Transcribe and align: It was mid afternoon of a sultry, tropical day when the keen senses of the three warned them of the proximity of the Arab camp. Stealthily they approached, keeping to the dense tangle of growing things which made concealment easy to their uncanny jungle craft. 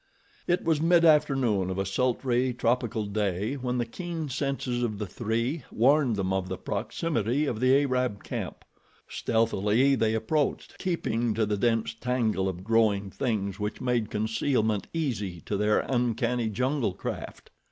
It 0.47 0.63
was 0.63 0.81
mid 0.81 1.05
afternoon 1.05 1.69
of 1.69 1.77
a 1.77 1.85
sultry, 1.85 2.55
tropical 2.55 3.05
day 3.05 3.53
when 3.53 3.77
the 3.77 3.85
keen 3.85 4.29
senses 4.29 4.81
of 4.81 4.97
the 4.97 5.05
three 5.05 5.63
warned 5.71 6.15
them 6.15 6.33
of 6.33 6.49
the 6.49 6.57
proximity 6.57 7.45
of 7.45 7.59
the 7.59 7.81
Arab 7.83 8.23
camp. 8.23 8.65
Stealthily 9.07 9.93
they 9.93 10.15
approached, 10.15 10.79
keeping 10.79 11.35
to 11.35 11.45
the 11.45 11.55
dense 11.55 11.93
tangle 11.93 12.49
of 12.49 12.63
growing 12.63 13.11
things 13.11 13.59
which 13.59 13.79
made 13.79 14.09
concealment 14.09 14.87
easy 14.91 15.39
to 15.41 15.55
their 15.55 15.81
uncanny 15.81 16.49
jungle 16.49 16.93
craft. 16.95 17.51